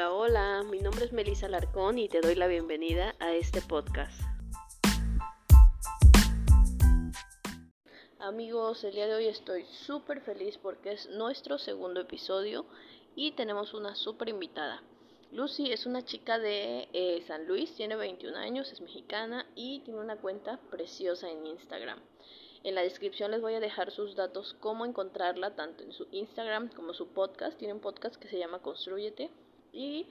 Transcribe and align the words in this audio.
Hola, 0.00 0.12
hola, 0.12 0.62
mi 0.62 0.78
nombre 0.78 1.04
es 1.04 1.12
Melissa 1.12 1.46
Larcón 1.46 1.98
y 1.98 2.08
te 2.08 2.22
doy 2.22 2.34
la 2.34 2.46
bienvenida 2.46 3.14
a 3.18 3.34
este 3.34 3.60
podcast. 3.60 4.18
Amigos, 8.18 8.82
el 8.84 8.94
día 8.94 9.06
de 9.06 9.14
hoy 9.14 9.26
estoy 9.26 9.66
súper 9.66 10.22
feliz 10.22 10.56
porque 10.56 10.92
es 10.92 11.10
nuestro 11.10 11.58
segundo 11.58 12.00
episodio 12.00 12.64
y 13.14 13.32
tenemos 13.32 13.74
una 13.74 13.94
súper 13.94 14.30
invitada. 14.30 14.82
Lucy 15.32 15.70
es 15.70 15.84
una 15.84 16.02
chica 16.02 16.38
de 16.38 16.88
eh, 16.94 17.22
San 17.26 17.46
Luis, 17.46 17.74
tiene 17.74 17.94
21 17.94 18.38
años, 18.38 18.72
es 18.72 18.80
mexicana 18.80 19.44
y 19.54 19.80
tiene 19.80 20.00
una 20.00 20.16
cuenta 20.16 20.58
preciosa 20.70 21.28
en 21.28 21.46
Instagram. 21.46 22.00
En 22.64 22.74
la 22.74 22.80
descripción 22.80 23.32
les 23.32 23.42
voy 23.42 23.52
a 23.52 23.60
dejar 23.60 23.90
sus 23.90 24.16
datos, 24.16 24.56
cómo 24.60 24.86
encontrarla, 24.86 25.56
tanto 25.56 25.84
en 25.84 25.92
su 25.92 26.08
Instagram 26.10 26.70
como 26.70 26.94
su 26.94 27.08
podcast. 27.08 27.58
Tiene 27.58 27.74
un 27.74 27.80
podcast 27.80 28.16
que 28.16 28.28
se 28.28 28.38
llama 28.38 28.62
Construyete 28.62 29.30
y 29.72 30.06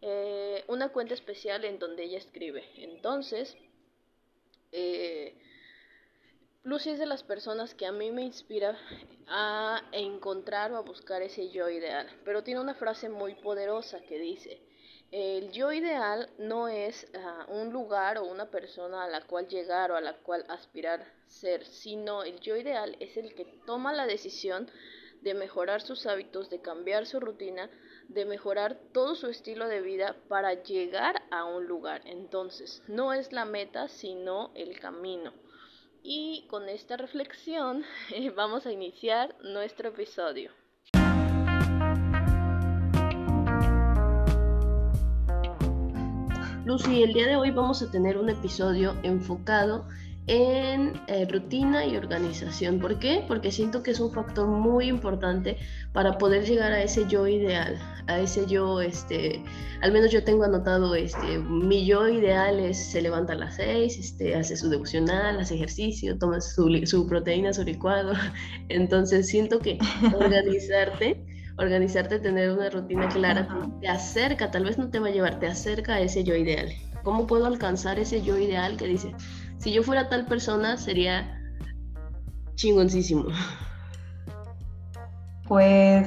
eh, 0.00 0.64
una 0.68 0.90
cuenta 0.90 1.14
especial 1.14 1.64
en 1.64 1.78
donde 1.78 2.04
ella 2.04 2.18
escribe. 2.18 2.64
Entonces, 2.76 3.56
eh, 4.72 5.34
Lucy 6.62 6.90
es 6.90 6.98
de 6.98 7.06
las 7.06 7.22
personas 7.22 7.74
que 7.74 7.86
a 7.86 7.92
mí 7.92 8.10
me 8.10 8.22
inspira 8.22 8.78
a 9.26 9.82
encontrar 9.92 10.72
o 10.72 10.76
a 10.76 10.80
buscar 10.80 11.22
ese 11.22 11.50
yo 11.50 11.68
ideal, 11.68 12.08
pero 12.24 12.42
tiene 12.42 12.60
una 12.60 12.74
frase 12.74 13.08
muy 13.08 13.34
poderosa 13.34 14.00
que 14.00 14.18
dice, 14.18 14.60
el 15.10 15.52
yo 15.52 15.72
ideal 15.72 16.28
no 16.38 16.66
es 16.68 17.06
ah, 17.14 17.46
un 17.48 17.72
lugar 17.72 18.18
o 18.18 18.24
una 18.24 18.50
persona 18.50 19.04
a 19.04 19.08
la 19.08 19.20
cual 19.20 19.46
llegar 19.46 19.92
o 19.92 19.96
a 19.96 20.00
la 20.00 20.14
cual 20.14 20.44
aspirar 20.48 21.06
ser, 21.28 21.64
sino 21.64 22.24
el 22.24 22.40
yo 22.40 22.56
ideal 22.56 22.96
es 22.98 23.16
el 23.16 23.34
que 23.34 23.44
toma 23.66 23.92
la 23.92 24.06
decisión 24.06 24.68
de 25.22 25.34
mejorar 25.34 25.82
sus 25.82 26.06
hábitos, 26.06 26.50
de 26.50 26.60
cambiar 26.60 27.06
su 27.06 27.20
rutina, 27.20 27.70
de 28.08 28.24
mejorar 28.24 28.78
todo 28.92 29.14
su 29.14 29.26
estilo 29.28 29.68
de 29.68 29.80
vida 29.80 30.16
para 30.28 30.62
llegar 30.62 31.22
a 31.30 31.44
un 31.44 31.66
lugar. 31.66 32.02
Entonces, 32.04 32.82
no 32.88 33.12
es 33.12 33.32
la 33.32 33.44
meta, 33.44 33.88
sino 33.88 34.50
el 34.54 34.78
camino. 34.78 35.32
Y 36.02 36.46
con 36.48 36.68
esta 36.68 36.96
reflexión 36.96 37.84
vamos 38.36 38.66
a 38.66 38.72
iniciar 38.72 39.34
nuestro 39.42 39.88
episodio. 39.88 40.50
Lucy, 46.64 47.02
el 47.02 47.12
día 47.12 47.26
de 47.26 47.36
hoy 47.36 47.50
vamos 47.50 47.82
a 47.82 47.90
tener 47.90 48.16
un 48.16 48.30
episodio 48.30 48.94
enfocado 49.02 49.86
en 50.26 51.00
eh, 51.06 51.26
rutina 51.30 51.84
y 51.84 51.96
organización. 51.96 52.78
¿Por 52.78 52.98
qué? 52.98 53.24
Porque 53.28 53.52
siento 53.52 53.82
que 53.82 53.90
es 53.90 54.00
un 54.00 54.10
factor 54.10 54.48
muy 54.48 54.86
importante 54.88 55.58
para 55.92 56.16
poder 56.16 56.44
llegar 56.46 56.72
a 56.72 56.82
ese 56.82 57.06
yo 57.08 57.26
ideal, 57.26 57.78
a 58.06 58.18
ese 58.18 58.46
yo, 58.46 58.80
este, 58.80 59.42
al 59.82 59.92
menos 59.92 60.10
yo 60.10 60.24
tengo 60.24 60.44
anotado, 60.44 60.94
este, 60.94 61.38
mi 61.38 61.84
yo 61.84 62.08
ideal 62.08 62.58
es 62.58 62.78
se 62.92 63.02
levanta 63.02 63.34
a 63.34 63.36
las 63.36 63.56
seis, 63.56 63.98
este, 63.98 64.34
hace 64.34 64.56
su 64.56 64.70
devocional, 64.70 65.38
hace 65.38 65.56
ejercicio, 65.56 66.18
toma 66.18 66.40
su, 66.40 66.70
su 66.86 67.06
proteína, 67.06 67.52
su 67.52 67.62
licuado. 67.62 68.14
Entonces 68.68 69.28
siento 69.28 69.58
que 69.58 69.78
organizarte 70.14 71.22
organizarte, 71.56 72.18
tener 72.18 72.50
una 72.50 72.68
rutina 72.68 73.08
clara, 73.08 73.48
te 73.80 73.88
acerca, 73.88 74.50
tal 74.50 74.64
vez 74.64 74.76
no 74.76 74.90
te 74.90 74.98
va 74.98 75.06
a 75.06 75.10
llevar, 75.10 75.38
te 75.38 75.46
acerca 75.46 75.94
a 75.94 76.00
ese 76.00 76.24
yo 76.24 76.34
ideal. 76.34 76.68
¿Cómo 77.04 77.26
puedo 77.26 77.46
alcanzar 77.46 77.98
ese 77.98 78.22
yo 78.22 78.38
ideal 78.38 78.76
que 78.76 78.86
dice, 78.86 79.14
si 79.64 79.72
yo 79.72 79.82
fuera 79.82 80.10
tal 80.10 80.26
persona 80.26 80.76
sería 80.76 81.40
chingoncísimo? 82.54 83.24
Pues 85.48 86.06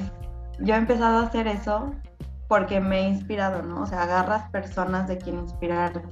yo 0.60 0.76
he 0.76 0.78
empezado 0.78 1.18
a 1.18 1.24
hacer 1.24 1.48
eso 1.48 1.92
porque 2.48 2.80
me 2.80 3.00
he 3.00 3.10
inspirado, 3.10 3.64
¿no? 3.64 3.82
O 3.82 3.88
sea, 3.88 4.04
agarras 4.04 4.50
personas 4.52 5.08
de 5.08 5.18
quien 5.18 5.40
inspirarte 5.40 6.04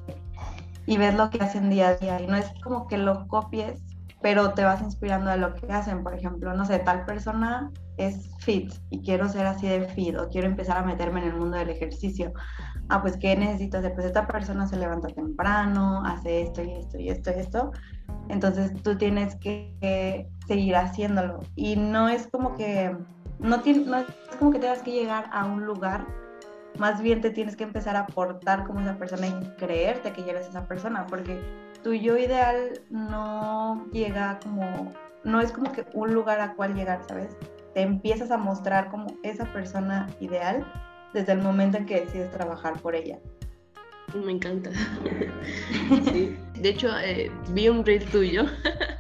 y 0.88 0.98
ves 0.98 1.14
lo 1.14 1.30
que 1.30 1.44
hacen 1.44 1.70
día 1.70 1.90
a 1.90 1.96
día 1.96 2.20
y 2.20 2.26
no 2.26 2.36
es 2.36 2.48
como 2.64 2.88
que 2.88 2.98
lo 2.98 3.28
copies, 3.28 3.80
pero 4.24 4.54
te 4.54 4.64
vas 4.64 4.82
inspirando 4.82 5.30
de 5.30 5.38
lo 5.38 5.54
que 5.54 5.72
hacen. 5.72 6.02
Por 6.04 6.16
ejemplo, 6.16 6.52
no 6.56 6.66
sé, 6.66 6.80
tal 6.80 7.06
persona 7.06 7.72
es 7.98 8.30
fit 8.40 8.74
y 8.90 9.02
quiero 9.02 9.30
ser 9.30 9.46
así 9.46 9.68
de 9.68 9.88
fit 9.90 10.18
o 10.18 10.30
quiero 10.30 10.48
empezar 10.48 10.78
a 10.78 10.84
meterme 10.84 11.22
en 11.22 11.28
el 11.28 11.36
mundo 11.36 11.58
del 11.58 11.70
ejercicio. 11.70 12.34
Ah, 12.90 13.02
pues 13.02 13.18
¿qué 13.18 13.36
necesito 13.36 13.78
hacer? 13.78 13.94
Pues 13.94 14.06
esta 14.06 14.28
persona 14.28 14.68
se 14.68 14.78
levanta 14.78 15.08
temprano, 15.08 16.04
hace 16.06 16.44
esto 16.44 16.64
y 16.64 16.72
esto 16.74 17.00
y 17.00 17.10
esto 17.10 17.32
y 17.32 17.40
esto. 17.40 17.72
Entonces 18.30 18.74
tú 18.84 18.98
tienes 18.98 19.36
que, 19.36 20.28
seguir 20.48 20.76
haciéndolo. 20.76 21.40
Y 21.56 21.76
no 21.76 22.10
es 22.10 22.28
como 22.28 22.56
que, 22.56 22.96
no, 23.40 23.58
no 23.58 23.98
es 23.98 24.06
como 24.38 24.52
que 24.52 24.60
tengas 24.60 24.82
que 24.84 24.92
llegar 24.92 25.30
a 25.32 25.46
un 25.46 25.66
lugar 25.66 26.06
más 26.78 27.02
bien 27.02 27.22
te 27.22 27.30
tienes 27.30 27.56
que 27.56 27.64
empezar 27.64 27.96
a 27.96 28.02
aportar 28.02 28.66
como 28.66 28.82
esa 28.82 28.98
persona 28.98 29.28
y 29.28 29.34
creerte 29.58 30.12
que 30.12 30.30
eres 30.30 30.48
esa 30.48 30.66
persona, 30.66 31.06
porque 31.08 31.40
tu 31.84 31.94
yo 31.94 32.18
ideal 32.18 32.82
no 32.90 33.86
llega 33.92 34.40
como, 34.44 34.92
no 35.24 35.40
es 35.40 35.52
como 35.52 35.72
que 35.72 35.86
un 35.94 36.14
lugar 36.14 36.42
a 36.42 36.54
cual 36.54 36.74
llegar, 36.76 37.02
¿sabes? 37.08 37.38
Te 37.76 37.82
empiezas 37.82 38.32
a 38.32 38.38
mostrar 38.38 38.90
como 38.90 39.08
esa 39.22 39.52
persona 39.52 40.08
ideal 40.22 40.66
desde 41.14 41.34
el 41.34 41.40
momento 41.40 41.78
en 41.78 41.86
que 41.86 42.02
decides 42.02 42.32
trabajar 42.32 42.82
por 42.82 42.96
ella. 42.96 43.20
Me 44.14 44.32
encanta. 44.32 44.70
De 46.62 46.70
hecho, 46.70 46.90
eh, 46.98 47.30
vi 47.50 47.68
un 47.68 47.86
reel 47.86 48.06
tuyo 48.06 48.46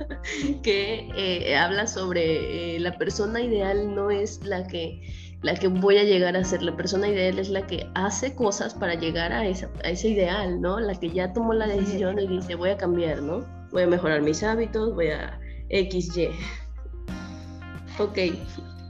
que 0.63 1.09
eh, 1.15 1.55
habla 1.55 1.87
sobre 1.87 2.75
eh, 2.75 2.79
la 2.81 2.97
persona 2.97 3.39
ideal 3.39 3.95
no 3.95 4.11
es 4.11 4.43
la 4.43 4.67
que 4.67 5.01
la 5.41 5.55
que 5.55 5.69
voy 5.69 5.97
a 5.97 6.03
llegar 6.03 6.35
a 6.35 6.43
ser. 6.43 6.61
La 6.61 6.75
persona 6.75 7.07
ideal 7.07 7.39
es 7.39 7.47
la 7.47 7.65
que 7.65 7.89
hace 7.95 8.35
cosas 8.35 8.73
para 8.73 8.95
llegar 8.95 9.31
a, 9.31 9.47
esa, 9.47 9.69
a 9.85 9.89
ese 9.89 10.09
ideal, 10.09 10.59
¿no? 10.59 10.81
La 10.81 10.95
que 10.95 11.11
ya 11.11 11.31
tomó 11.31 11.53
la 11.53 11.67
decisión 11.67 12.19
y 12.19 12.27
dice, 12.27 12.55
voy 12.55 12.71
a 12.71 12.77
cambiar, 12.77 13.21
¿no? 13.21 13.45
Voy 13.71 13.83
a 13.83 13.87
mejorar 13.87 14.21
mis 14.21 14.43
hábitos, 14.43 14.93
voy 14.95 15.11
a 15.11 15.39
XY. 15.69 16.31
Ok. 17.99 18.17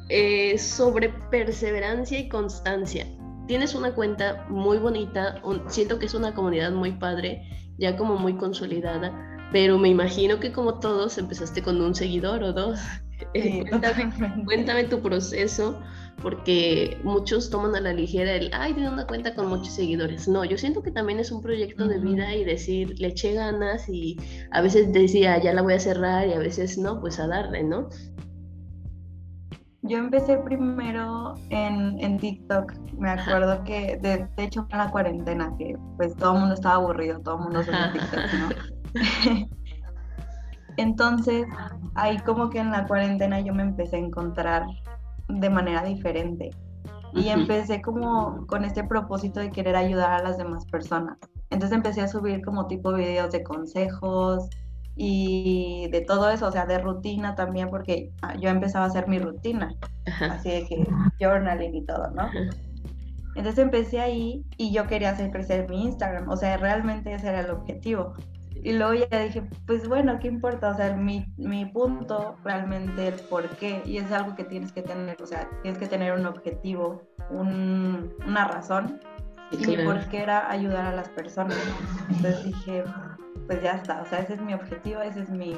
Eh, 0.09 0.57
sobre 0.59 1.09
perseverancia 1.31 2.19
y 2.19 2.29
constancia. 2.29 3.07
Tienes 3.47 3.73
una 3.73 3.93
cuenta 3.93 4.45
muy 4.49 4.77
bonita, 4.77 5.41
siento 5.67 5.97
que 5.97 6.05
es 6.05 6.13
una 6.13 6.33
comunidad 6.35 6.71
muy 6.71 6.91
padre, 6.91 7.41
ya 7.79 7.97
como 7.97 8.15
muy 8.15 8.35
consolidada, 8.35 9.11
pero 9.51 9.79
me 9.79 9.89
imagino 9.89 10.39
que 10.39 10.51
como 10.51 10.79
todos 10.79 11.17
empezaste 11.17 11.63
con 11.63 11.81
un 11.81 11.95
seguidor 11.95 12.43
o 12.43 12.53
dos. 12.53 12.79
cuéntame, 14.45 14.83
tu 14.83 15.01
proceso, 15.01 15.79
porque 16.21 16.99
muchos 17.03 17.49
toman 17.49 17.75
a 17.75 17.81
la 17.81 17.93
ligera 17.93 18.33
el, 18.35 18.51
ay, 18.53 18.73
tiene 18.73 18.89
una 18.89 19.07
cuenta 19.07 19.33
con 19.33 19.47
muchos 19.47 19.73
seguidores. 19.73 20.27
No, 20.27 20.45
yo 20.45 20.57
siento 20.57 20.83
que 20.83 20.91
también 20.91 21.19
es 21.19 21.31
un 21.31 21.41
proyecto 21.41 21.87
de 21.87 21.99
vida 21.99 22.35
y 22.35 22.43
decir, 22.43 22.99
le 22.99 23.07
eché 23.07 23.33
ganas 23.33 23.89
y 23.89 24.17
a 24.51 24.61
veces 24.61 24.91
decía, 24.93 25.41
ya 25.41 25.53
la 25.53 25.63
voy 25.63 25.73
a 25.73 25.79
cerrar 25.79 26.27
y 26.27 26.33
a 26.33 26.39
veces 26.39 26.77
no, 26.77 26.99
pues 26.99 27.19
a 27.19 27.27
darle, 27.27 27.63
¿no? 27.63 27.89
Yo 29.87 29.99
empecé 29.99 30.37
primero 30.37 31.35
en, 31.49 31.99
en 31.99 32.17
TikTok. 32.17 32.73
Me 32.97 33.11
acuerdo 33.11 33.63
que, 33.63 33.97
de, 33.97 34.27
hecho, 34.37 34.67
en 34.71 34.77
la 34.79 34.89
cuarentena, 34.89 35.53
que 35.57 35.77
pues 35.97 36.15
todo 36.15 36.33
el 36.33 36.39
mundo 36.39 36.55
estaba 36.55 36.75
aburrido, 36.75 37.19
todo 37.19 37.35
el 37.35 37.41
mundo 37.43 37.63
se 37.63 37.71
TikTok, 37.71 38.23
¿no? 38.39 39.47
Entonces, 40.77 41.45
ahí 41.93 42.17
como 42.19 42.49
que 42.49 42.59
en 42.59 42.71
la 42.71 42.87
cuarentena 42.87 43.39
yo 43.41 43.53
me 43.53 43.61
empecé 43.61 43.97
a 43.97 43.99
encontrar 43.99 44.65
de 45.27 45.49
manera 45.49 45.83
diferente. 45.83 46.49
Y 47.13 47.29
empecé 47.29 47.81
como 47.81 48.45
con 48.47 48.65
este 48.65 48.83
propósito 48.83 49.39
de 49.39 49.49
querer 49.49 49.75
ayudar 49.75 50.11
a 50.11 50.23
las 50.23 50.37
demás 50.37 50.65
personas. 50.65 51.17
Entonces 51.49 51.77
empecé 51.77 52.01
a 52.01 52.09
subir 52.09 52.43
como 52.43 52.67
tipo 52.67 52.91
videos 52.91 53.31
de 53.31 53.41
consejos 53.41 54.49
y 54.95 55.89
de 55.91 56.01
todo 56.01 56.29
eso, 56.29 56.47
o 56.47 56.51
sea, 56.51 56.65
de 56.65 56.79
rutina 56.79 57.35
también, 57.35 57.69
porque 57.69 58.11
ah, 58.21 58.35
yo 58.35 58.49
empezaba 58.49 58.85
a 58.85 58.87
hacer 58.87 59.07
mi 59.07 59.19
rutina, 59.19 59.75
así 60.21 60.49
de 60.49 60.65
que 60.65 60.87
journaling 61.19 61.75
y 61.75 61.85
todo, 61.85 62.09
¿no? 62.11 62.29
Entonces 63.35 63.57
empecé 63.59 63.99
ahí 63.99 64.45
y 64.57 64.71
yo 64.71 64.87
quería 64.87 65.09
hacer 65.09 65.31
crecer 65.31 65.69
mi 65.69 65.83
Instagram, 65.83 66.29
o 66.29 66.37
sea, 66.37 66.55
realmente 66.57 67.13
ese 67.13 67.27
era 67.27 67.41
el 67.41 67.51
objetivo. 67.51 68.13
Y 68.63 68.73
luego 68.73 68.93
ya 68.93 69.19
dije, 69.19 69.43
pues 69.67 69.87
bueno, 69.87 70.17
¿qué 70.19 70.27
importa? 70.27 70.71
O 70.71 70.75
sea, 70.75 70.95
mi, 70.95 71.25
mi 71.37 71.65
punto 71.65 72.35
realmente 72.43 73.09
el 73.09 73.13
por 73.29 73.47
qué, 73.57 73.83
y 73.85 73.97
es 73.97 74.11
algo 74.11 74.35
que 74.35 74.45
tienes 74.45 74.71
que 74.71 74.81
tener, 74.81 75.21
o 75.21 75.27
sea, 75.27 75.47
tienes 75.61 75.77
que 75.77 75.87
tener 75.87 76.13
un 76.13 76.25
objetivo, 76.25 77.01
un, 77.29 78.11
una 78.25 78.47
razón, 78.47 78.99
y 79.51 79.57
mi 79.67 79.77
por 79.83 80.07
qué 80.07 80.23
era 80.23 80.49
ayudar 80.49 80.85
a 80.85 80.95
las 80.95 81.09
personas. 81.09 81.57
Entonces 82.09 82.45
dije, 82.45 82.83
pues 83.47 83.61
ya 83.61 83.73
está, 83.73 84.01
o 84.01 84.05
sea, 84.05 84.19
ese 84.19 84.33
es 84.33 84.41
mi 84.41 84.53
objetivo, 84.53 85.01
ese 85.01 85.21
es 85.21 85.29
mi... 85.29 85.57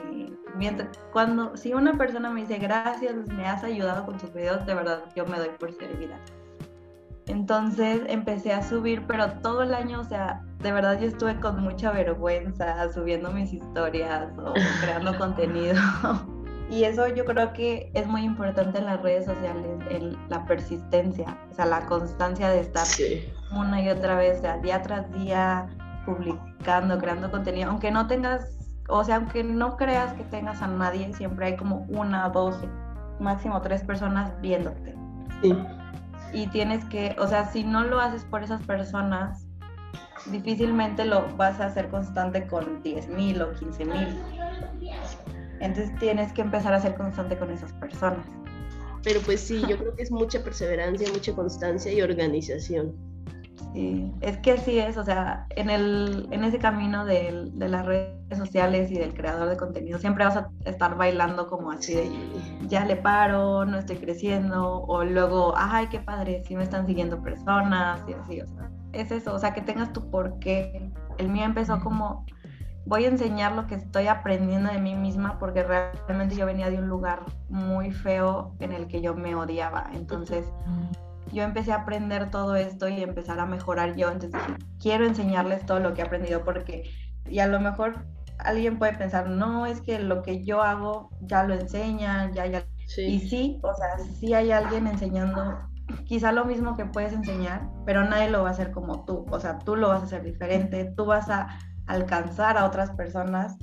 Cuando, 1.13 1.55
si 1.55 1.73
una 1.73 1.97
persona 1.97 2.29
me 2.29 2.41
dice, 2.41 2.57
gracias, 2.57 3.15
me 3.27 3.47
has 3.47 3.63
ayudado 3.63 4.05
con 4.05 4.17
tus 4.17 4.33
videos, 4.33 4.65
de 4.65 4.73
verdad, 4.73 5.03
yo 5.15 5.25
me 5.25 5.37
doy 5.37 5.49
por 5.59 5.71
servida. 5.71 6.19
Entonces 7.27 8.01
empecé 8.07 8.53
a 8.53 8.63
subir, 8.63 9.05
pero 9.05 9.31
todo 9.41 9.63
el 9.63 9.73
año, 9.73 9.99
o 9.99 10.03
sea, 10.03 10.41
de 10.59 10.71
verdad 10.71 10.99
yo 10.99 11.07
estuve 11.07 11.39
con 11.39 11.61
mucha 11.61 11.91
vergüenza 11.91 12.91
subiendo 12.93 13.31
mis 13.31 13.53
historias 13.53 14.29
o 14.37 14.53
creando 14.81 15.17
contenido. 15.17 15.75
Y 16.69 16.83
eso 16.83 17.07
yo 17.07 17.23
creo 17.23 17.53
que 17.53 17.91
es 17.93 18.07
muy 18.07 18.23
importante 18.23 18.79
en 18.79 18.85
las 18.85 19.01
redes 19.01 19.25
sociales, 19.25 19.79
el, 19.89 20.17
la 20.29 20.45
persistencia, 20.45 21.37
o 21.49 21.53
sea, 21.53 21.65
la 21.65 21.85
constancia 21.85 22.49
de 22.49 22.59
estar 22.59 22.85
una 23.51 23.81
y 23.81 23.89
otra 23.89 24.15
vez, 24.17 24.41
día 24.61 24.81
tras 24.81 25.11
día, 25.13 25.69
publicando, 26.07 26.97
creando 26.97 27.29
contenido, 27.29 27.69
aunque 27.69 27.91
no 27.91 28.07
tengas, 28.07 28.57
o 28.87 29.03
sea, 29.03 29.17
aunque 29.17 29.43
no 29.43 29.75
creas 29.75 30.13
que 30.13 30.23
tengas 30.23 30.61
a 30.61 30.67
nadie, 30.67 31.13
siempre 31.13 31.47
hay 31.47 31.57
como 31.57 31.85
una, 31.89 32.29
dos, 32.29 32.55
máximo 33.19 33.61
tres 33.61 33.83
personas 33.83 34.31
viéndote. 34.41 34.95
Sí. 35.41 35.53
Y 36.33 36.47
tienes 36.47 36.83
que, 36.85 37.15
o 37.19 37.27
sea, 37.27 37.45
si 37.45 37.63
no 37.63 37.83
lo 37.83 37.99
haces 37.99 38.23
por 38.23 38.41
esas 38.41 38.61
personas, 38.63 39.45
difícilmente 40.31 41.03
lo 41.03 41.27
vas 41.35 41.59
a 41.59 41.65
hacer 41.65 41.89
constante 41.89 42.47
con 42.47 42.81
10 42.83 43.09
mil 43.09 43.41
o 43.41 43.53
15 43.53 43.85
mil. 43.85 44.07
Entonces 45.59 45.93
tienes 45.99 46.31
que 46.31 46.41
empezar 46.41 46.73
a 46.73 46.79
ser 46.79 46.95
constante 46.95 47.37
con 47.37 47.51
esas 47.51 47.73
personas. 47.73 48.25
Pero 49.03 49.19
pues 49.21 49.41
sí, 49.41 49.61
yo 49.67 49.77
creo 49.77 49.93
que 49.95 50.03
es 50.03 50.11
mucha 50.11 50.41
perseverancia, 50.41 51.07
mucha 51.11 51.33
constancia 51.33 51.91
y 51.91 52.01
organización. 52.01 52.93
Sí, 53.77 54.11
es 54.21 54.39
que 54.39 54.53
así 54.53 54.79
es, 54.79 54.97
o 54.97 55.03
sea, 55.03 55.45
en, 55.51 55.69
el, 55.69 56.27
en 56.31 56.43
ese 56.43 56.57
camino 56.57 57.05
de, 57.05 57.51
de 57.53 57.69
las 57.69 57.85
redes 57.85 58.35
sociales 58.35 58.89
y 58.89 58.97
del 58.97 59.13
creador 59.13 59.47
de 59.49 59.55
contenido, 59.55 59.99
siempre 59.99 60.25
vas 60.25 60.35
a 60.35 60.49
estar 60.65 60.97
bailando 60.97 61.47
como 61.47 61.69
así 61.69 61.93
de, 61.93 62.09
ya 62.63 62.85
le 62.85 62.95
paro, 62.95 63.65
no 63.65 63.77
estoy 63.77 63.97
creciendo, 63.97 64.81
o 64.81 65.03
luego, 65.03 65.53
ay, 65.55 65.89
qué 65.89 65.99
padre, 65.99 66.41
sí 66.47 66.55
me 66.55 66.63
están 66.63 66.87
siguiendo 66.87 67.21
personas, 67.21 68.01
y 68.07 68.13
así, 68.13 68.41
o 68.41 68.47
sea, 68.47 68.71
es 68.93 69.11
eso, 69.11 69.35
o 69.35 69.37
sea, 69.37 69.53
que 69.53 69.61
tengas 69.61 69.93
tu 69.93 70.09
porqué. 70.09 70.89
El 71.19 71.29
mío 71.29 71.43
empezó 71.43 71.79
como 71.79 72.25
voy 72.87 73.05
a 73.05 73.09
enseñar 73.09 73.51
lo 73.51 73.67
que 73.67 73.75
estoy 73.75 74.07
aprendiendo 74.07 74.71
de 74.71 74.79
mí 74.79 74.95
misma 74.95 75.37
porque 75.37 75.61
realmente 75.61 76.35
yo 76.35 76.47
venía 76.47 76.71
de 76.71 76.79
un 76.79 76.87
lugar 76.87 77.21
muy 77.49 77.91
feo 77.91 78.55
en 78.59 78.71
el 78.71 78.87
que 78.87 79.01
yo 79.01 79.13
me 79.13 79.35
odiaba. 79.35 79.91
Entonces 79.93 80.51
yo 81.31 81.43
empecé 81.43 81.71
a 81.71 81.81
aprender 81.81 82.29
todo 82.29 82.55
esto 82.55 82.87
y 82.87 83.01
empezar 83.01 83.39
a 83.39 83.45
mejorar 83.45 83.95
yo. 83.95 84.11
Entonces 84.11 84.41
dije, 84.41 84.59
quiero 84.79 85.05
enseñarles 85.05 85.65
todo 85.65 85.79
lo 85.79 85.93
que 85.93 86.01
he 86.01 86.05
aprendido 86.05 86.43
porque, 86.43 86.89
y 87.25 87.39
a 87.39 87.47
lo 87.47 87.59
mejor 87.59 88.05
alguien 88.39 88.77
puede 88.77 88.93
pensar, 88.93 89.29
no, 89.29 89.65
es 89.65 89.81
que 89.81 89.99
lo 89.99 90.21
que 90.21 90.43
yo 90.43 90.61
hago 90.61 91.09
ya 91.21 91.43
lo 91.43 91.53
enseñan, 91.53 92.33
ya, 92.33 92.45
ya. 92.45 92.65
Y 92.97 93.19
sí, 93.19 93.59
o 93.63 93.73
sea, 93.73 93.99
sí 93.99 94.33
hay 94.33 94.51
alguien 94.51 94.87
enseñando 94.87 95.59
quizá 96.05 96.31
lo 96.31 96.45
mismo 96.45 96.75
que 96.75 96.85
puedes 96.85 97.13
enseñar, 97.13 97.69
pero 97.85 98.03
nadie 98.03 98.29
lo 98.29 98.43
va 98.43 98.49
a 98.49 98.51
hacer 98.51 98.71
como 98.71 99.05
tú. 99.05 99.25
O 99.29 99.39
sea, 99.39 99.59
tú 99.59 99.75
lo 99.75 99.89
vas 99.89 100.01
a 100.01 100.05
hacer 100.05 100.23
diferente, 100.23 100.93
tú 100.95 101.05
vas 101.05 101.29
a 101.29 101.47
alcanzar 101.85 102.57
a 102.57 102.65
otras 102.65 102.91
personas, 102.91 103.57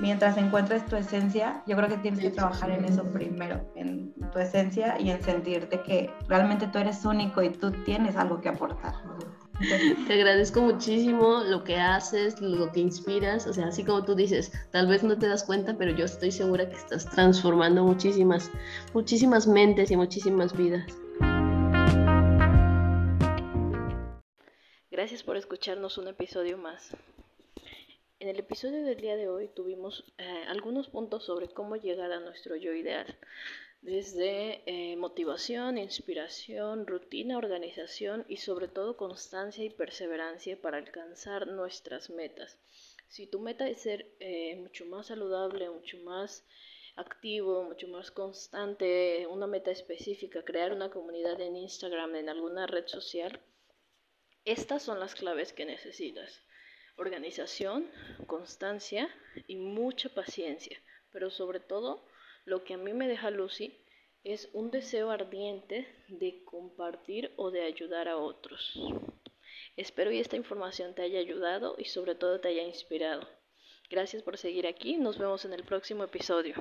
mientras 0.00 0.36
encuentres 0.36 0.84
tu 0.86 0.96
esencia, 0.96 1.62
yo 1.66 1.76
creo 1.76 1.88
que 1.88 1.98
tienes 1.98 2.20
que 2.20 2.30
trabajar 2.30 2.70
en 2.70 2.84
eso 2.84 3.04
primero, 3.04 3.60
en 3.74 4.12
tu 4.32 4.38
esencia 4.38 5.00
y 5.00 5.10
en 5.10 5.22
sentirte 5.22 5.80
que 5.80 6.10
realmente 6.28 6.66
tú 6.68 6.78
eres 6.78 7.04
único 7.04 7.42
y 7.42 7.50
tú 7.50 7.70
tienes 7.84 8.16
algo 8.16 8.40
que 8.40 8.48
aportar. 8.48 8.94
Te 10.06 10.14
agradezco 10.14 10.60
muchísimo 10.60 11.42
lo 11.44 11.62
que 11.62 11.76
haces, 11.76 12.40
lo 12.40 12.72
que 12.72 12.80
inspiras, 12.80 13.46
o 13.46 13.52
sea, 13.52 13.68
así 13.68 13.84
como 13.84 14.04
tú 14.04 14.14
dices, 14.14 14.52
tal 14.72 14.88
vez 14.88 15.04
no 15.04 15.16
te 15.16 15.28
das 15.28 15.44
cuenta, 15.44 15.76
pero 15.78 15.92
yo 15.92 16.04
estoy 16.04 16.32
segura 16.32 16.68
que 16.68 16.74
estás 16.74 17.08
transformando 17.08 17.84
muchísimas, 17.84 18.50
muchísimas 18.92 19.46
mentes 19.46 19.90
y 19.90 19.96
muchísimas 19.96 20.56
vidas. 20.56 20.84
Gracias 24.90 25.22
por 25.22 25.36
escucharnos 25.36 25.98
un 25.98 26.08
episodio 26.08 26.58
más. 26.58 26.96
En 28.24 28.30
el 28.30 28.38
episodio 28.38 28.82
del 28.82 29.02
día 29.02 29.16
de 29.16 29.28
hoy 29.28 29.48
tuvimos 29.48 30.02
eh, 30.16 30.44
algunos 30.48 30.88
puntos 30.88 31.24
sobre 31.24 31.48
cómo 31.48 31.76
llegar 31.76 32.10
a 32.10 32.20
nuestro 32.20 32.56
yo 32.56 32.72
ideal, 32.72 33.18
desde 33.82 34.62
eh, 34.64 34.96
motivación, 34.96 35.76
inspiración, 35.76 36.86
rutina, 36.86 37.36
organización 37.36 38.24
y 38.26 38.38
sobre 38.38 38.66
todo 38.68 38.96
constancia 38.96 39.62
y 39.62 39.68
perseverancia 39.68 40.58
para 40.58 40.78
alcanzar 40.78 41.48
nuestras 41.48 42.08
metas. 42.08 42.58
Si 43.08 43.26
tu 43.26 43.40
meta 43.40 43.68
es 43.68 43.82
ser 43.82 44.06
eh, 44.20 44.56
mucho 44.56 44.86
más 44.86 45.08
saludable, 45.08 45.68
mucho 45.68 45.98
más 45.98 46.46
activo, 46.96 47.62
mucho 47.64 47.88
más 47.88 48.10
constante, 48.10 49.26
una 49.26 49.46
meta 49.46 49.70
específica, 49.70 50.42
crear 50.46 50.72
una 50.72 50.88
comunidad 50.88 51.38
en 51.42 51.56
Instagram, 51.56 52.14
en 52.14 52.30
alguna 52.30 52.66
red 52.66 52.86
social, 52.86 53.38
estas 54.46 54.82
son 54.82 54.98
las 54.98 55.14
claves 55.14 55.52
que 55.52 55.66
necesitas. 55.66 56.40
Organización, 56.96 57.90
constancia 58.26 59.08
y 59.46 59.56
mucha 59.56 60.08
paciencia. 60.08 60.80
Pero 61.10 61.30
sobre 61.30 61.60
todo, 61.60 62.06
lo 62.44 62.64
que 62.64 62.74
a 62.74 62.78
mí 62.78 62.92
me 62.92 63.08
deja 63.08 63.30
Lucy 63.30 63.80
es 64.22 64.48
un 64.52 64.70
deseo 64.70 65.10
ardiente 65.10 65.86
de 66.08 66.44
compartir 66.44 67.32
o 67.36 67.50
de 67.50 67.62
ayudar 67.62 68.08
a 68.08 68.16
otros. 68.16 68.78
Espero 69.76 70.10
que 70.10 70.20
esta 70.20 70.36
información 70.36 70.94
te 70.94 71.02
haya 71.02 71.18
ayudado 71.18 71.76
y 71.78 71.84
sobre 71.84 72.14
todo 72.14 72.40
te 72.40 72.48
haya 72.48 72.62
inspirado. 72.62 73.28
Gracias 73.90 74.22
por 74.22 74.38
seguir 74.38 74.66
aquí. 74.66 74.96
Nos 74.96 75.18
vemos 75.18 75.44
en 75.44 75.52
el 75.52 75.64
próximo 75.64 76.04
episodio. 76.04 76.54